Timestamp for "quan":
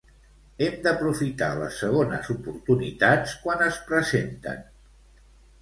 3.45-3.63